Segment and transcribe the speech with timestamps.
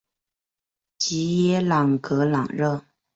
[0.97, 2.83] 吉耶朗格朗热。